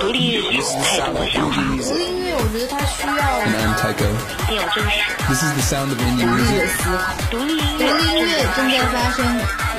[0.00, 1.60] 独立音乐有太多的想法。
[1.60, 1.76] 音
[2.24, 3.12] 乐，我觉得它需要。
[4.46, 4.96] 更有真实。
[5.28, 6.68] This is the sound of indie music.
[7.30, 7.84] 独立音乐，
[8.56, 9.18] 正在发生。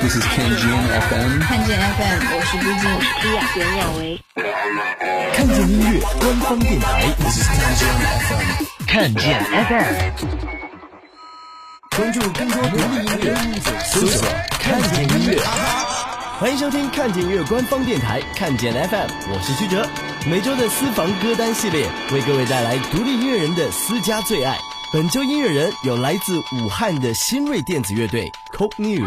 [0.00, 1.42] This is Kenjin FM.
[1.42, 2.84] 看见 FM，我是朱静，
[3.22, 4.00] 李亚袁亚维。
[5.34, 6.86] 看见音乐官方电台。
[7.18, 7.96] This is Kenjin
[8.28, 8.46] FM.
[8.86, 9.94] 看见 FM。
[11.96, 13.26] 关注更多独立音乐，
[13.84, 14.28] 搜索
[14.62, 15.42] “看见音乐”。
[16.40, 19.86] 欢迎收听“看见音乐”官方电台“看见 FM”，我是曲哲。
[20.26, 24.58] 每周的私房歌单系列，为各位带来独立音乐人的私家最爱。
[24.90, 29.06] 本周音乐人有来自武汉的新锐电子乐队 Coke New，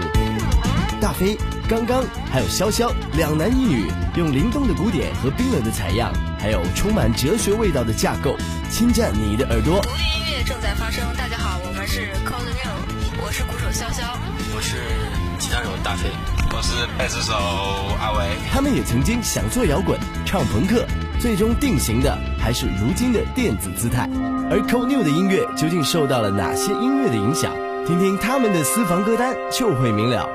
[1.01, 1.35] 大飞、
[1.67, 8.37] 刚刚还有潇潇两男一女，用灵动的鼓点和冰冷的采样，还有充满哲学味道的架构，
[8.69, 9.81] 侵占你的耳朵。
[9.81, 11.03] 独立音乐正在发生。
[11.17, 14.19] 大家好，我们是 Coke New，我是鼓手潇潇，
[14.55, 14.77] 我是
[15.39, 16.11] 吉他手大飞。
[16.55, 17.33] 我是贝斯手
[17.99, 20.85] 阿伟，他们也曾经想做摇滚、唱朋克，
[21.19, 24.07] 最终定型的还是如今的电子姿态。
[24.51, 27.51] 而 Co New 的音乐究竟受到了哪些音乐的影响？
[27.87, 30.29] 听听他们的私房歌单就会明了。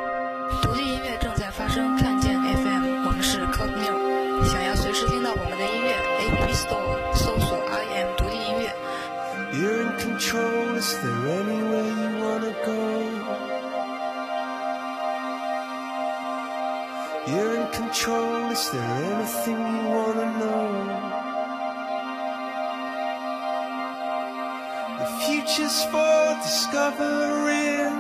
[25.69, 27.95] Future's for discovering.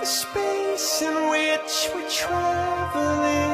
[0.00, 3.45] The space in which we're traveling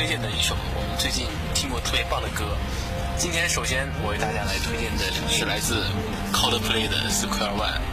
[0.00, 2.56] 推荐的一首我们最近听过特别棒的歌。
[3.18, 5.84] 今天首先我为大家来推荐的是来自
[6.32, 7.84] Coldplay 的 Square One。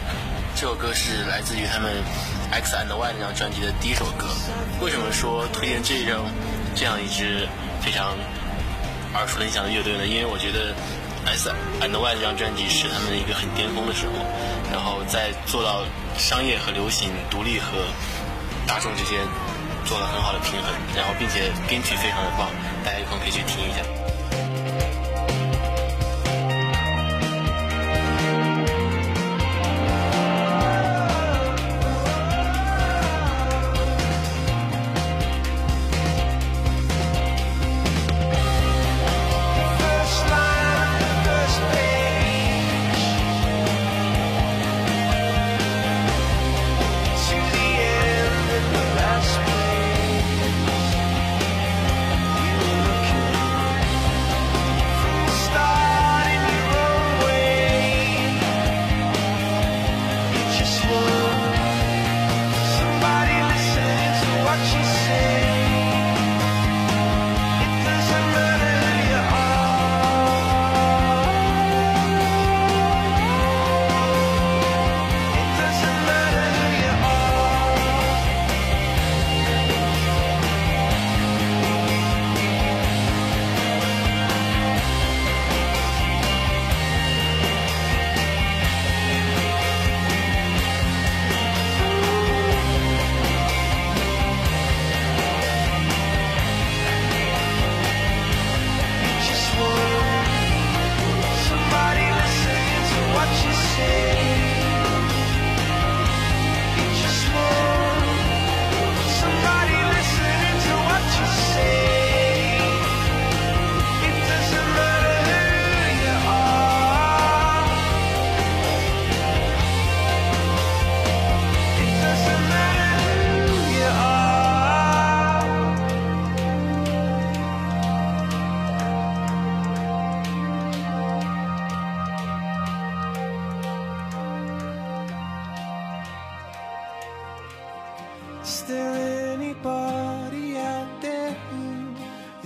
[0.55, 1.91] 这首歌是来自于他们
[2.49, 4.23] X and Y 那张专辑的第一首歌。
[4.79, 6.23] 为什么说推荐这张
[6.73, 7.45] 这样一支
[7.83, 8.15] 非常
[9.13, 10.07] 耳熟能详的乐队呢？
[10.07, 10.71] 因为我觉得
[11.27, 11.51] X
[11.83, 14.13] and Y 这张专辑是他们一个很巅峰的时候，
[14.71, 15.83] 然后在做到
[16.17, 17.83] 商业和流行、独立和
[18.65, 19.19] 大众之间。
[19.87, 22.49] 做了很好的平衡，然后并且编曲非常的棒，
[22.83, 24.06] 大家有空可以去听一下。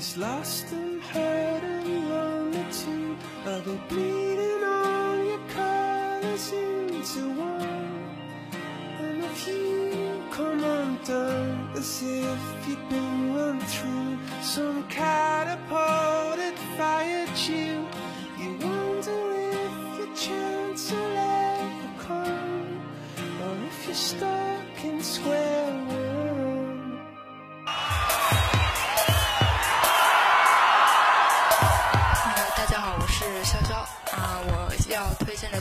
[0.02, 1.51] is lost in her.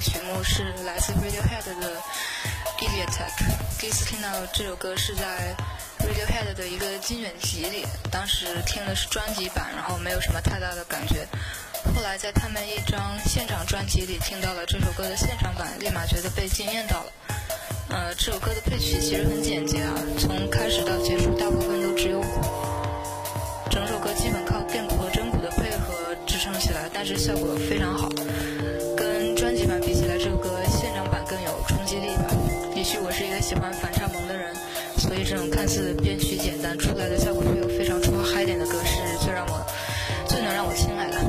[0.00, 2.00] 曲目是来自 Radiohead 的
[2.79, 3.31] idiotec。
[3.79, 5.55] 第一次听到这首歌是在
[5.99, 11.26] Radiohead 的一个精选集里，当时听的是专辑版，然后没有什么太大的感觉。
[11.94, 17.12] 后来在他们一张现场专辑里听到了这首歌的现场版，立马觉得被惊艳到了。
[17.91, 22.41] 呃，这首歌的配曲其实很简洁啊，从开始到结束大部分都只有鼓，
[23.70, 28.08] 整首歌基本靠电鼓和真鼓的配合支撑起来，但是效果非常好。
[40.52, 41.20] 让我亲爱的。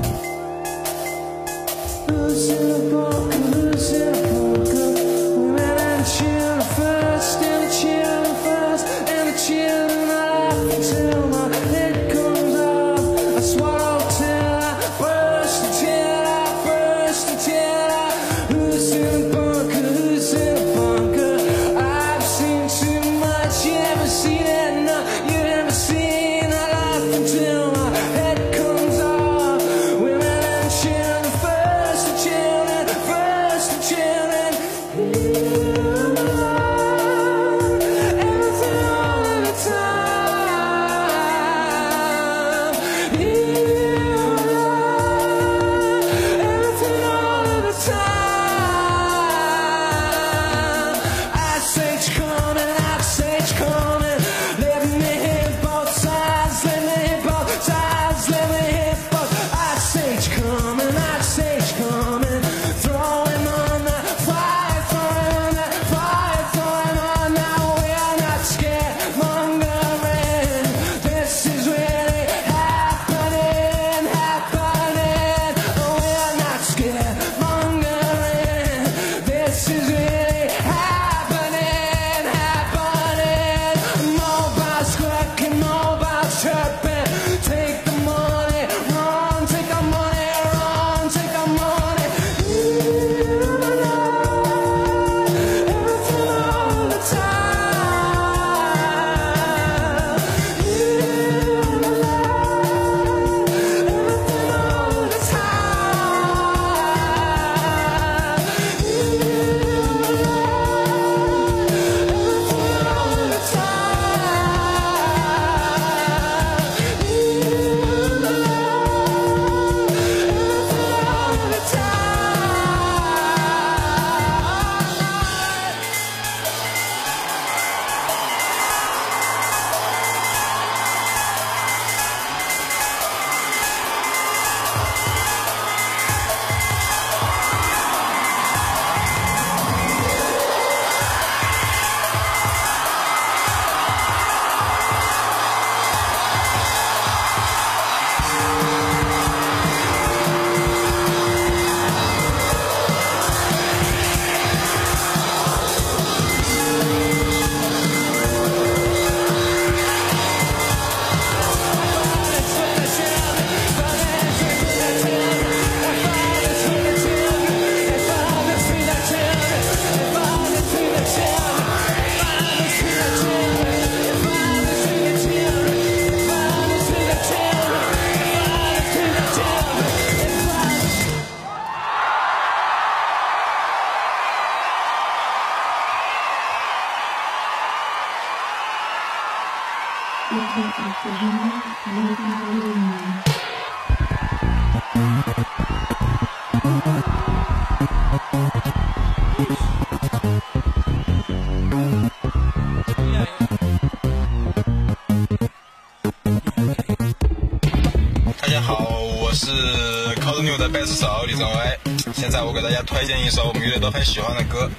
[212.22, 214.70] 现在我给大家推荐一首我们乐队都很喜欢的歌，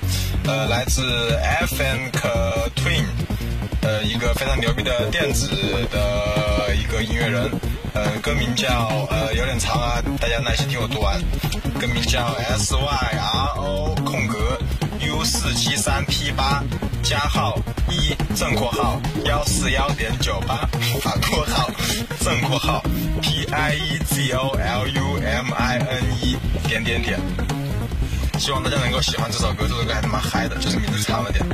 [0.46, 2.28] 呃，来自 F N K
[2.76, 3.04] Twin，
[3.80, 5.48] 呃，一个非常牛逼的电子
[5.90, 7.50] 的一个音乐人，
[7.94, 11.20] 呃，歌名叫呃有点长啊，大家耐心听我读完。
[11.80, 14.56] 歌名叫 S Y R O 空格
[15.00, 16.62] U 四七三 P 八
[17.02, 17.58] 加号
[17.90, 20.64] 一正括号幺四幺点九八
[21.02, 21.68] 反括号
[22.22, 22.80] 正括号
[23.20, 26.36] P I E Z O L U M I N E
[26.68, 27.18] 点点点。
[28.38, 31.44] 希望大家能够喜欢这首歌，这首歌还是蛮嗨的，就是名字差了点。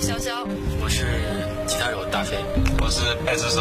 [0.00, 0.46] 潇潇，
[0.80, 1.04] 我是
[1.66, 2.38] 吉他手大飞，
[2.80, 3.60] 我是贝斯手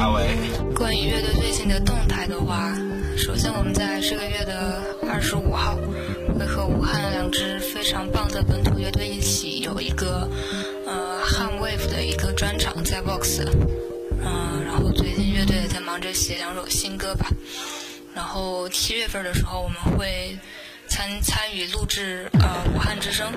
[0.00, 0.26] 阿伟。
[0.74, 2.76] 关于乐队最近的动态的话，
[3.16, 5.78] 首先我们在这个月的二十五号
[6.36, 10.28] 会和武汉两支非常棒的本土乐队一起有一个
[10.88, 13.40] 呃汉 wave 的一个专场在 box。
[14.22, 17.28] 嗯，然后最近乐队也在忙着写两首新歌吧。
[18.12, 20.36] 然后七月份的时候我们会
[20.88, 23.32] 参参与录制呃武汉之声，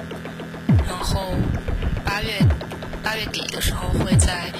[0.88, 1.36] 然后。
[2.14, 2.30] 八月
[3.02, 4.52] 八月底的时候会在。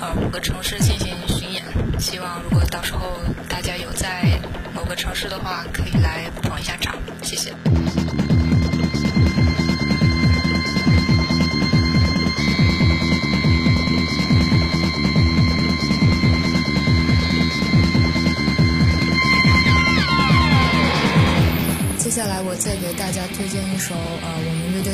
[0.00, 1.62] 呃，五个城市进行巡演，
[1.98, 3.18] 希望如果到时候
[3.50, 4.40] 大家有在
[4.74, 7.52] 某个城市的话，可以来捧一下场，谢谢。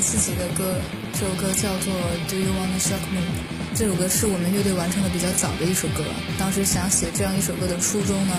[0.06, 0.78] 自己的歌，
[1.12, 1.92] 这首歌叫做
[2.30, 3.18] 《Do You Wanna Shock Me》。
[3.74, 6.04] 这首歌是我们乐队完成的比较早的一首歌。
[6.38, 8.38] 当时想写这样一首歌的初衷呢，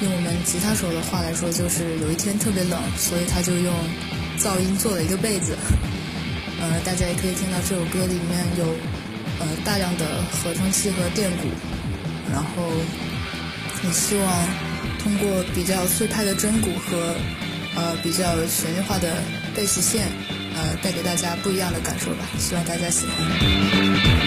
[0.00, 3.74] 用我们吉他手的话来说，就是有一天特别冷，所以他就用
[4.40, 5.54] 噪音做了一个被子。
[6.58, 8.64] 呃，大家也可以听到这首歌里面有
[9.44, 11.52] 呃大量的合成器和电鼓，
[12.32, 12.72] 然后
[13.84, 14.24] 也希望
[15.04, 17.14] 通过比较碎拍的真鼓和
[17.76, 19.20] 呃比较旋律化的
[19.54, 20.08] 贝斯线，
[20.54, 22.24] 呃带给大家不一样的感受吧。
[22.38, 24.23] 希望大家喜欢。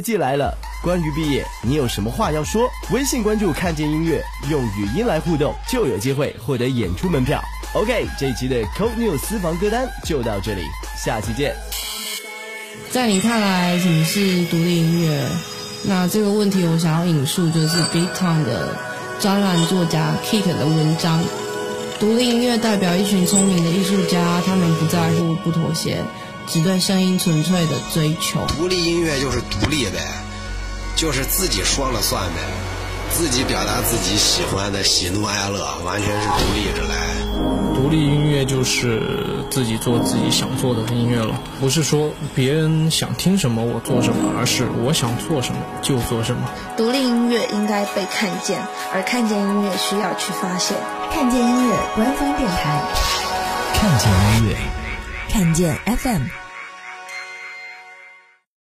[0.00, 2.68] 季来了，关于毕业，你有什么话要说？
[2.90, 7.42] 微信关注“看见音乐”，用语音来互动，就有机会获得演出门票。
[7.74, 10.62] OK，这一期的 Cold New 私房歌单就到这里，
[10.96, 11.54] 下期见。
[12.90, 15.24] 在你看来，什么是独立音乐？
[15.84, 18.76] 那这个问题，我想要引述就是 Big Time 的
[19.20, 21.22] 专栏作家 Kit 的文章：
[21.98, 26.02] 独立音乐代表一群聪明的艺术家，他们不在乎，不妥协。
[26.50, 28.44] 只对声音纯粹的追求。
[28.48, 30.00] 独立音乐就是独立呗，
[30.96, 32.40] 就是自己说了算呗。
[33.12, 37.74] 自己表达自己喜欢的喜怒哀乐，完全是独立着来。
[37.74, 46.48] 独立音乐就是自己做自己想做的音乐了，不是说别人想听什么我做什么，而是我想做什么就做什么。
[46.76, 48.60] 独立音乐应该被看见，
[48.92, 50.76] 而看见音乐需要去发现。
[51.12, 52.82] 看见音乐官方电台，
[53.74, 54.56] 看见音乐，
[55.28, 56.39] 看见 FM。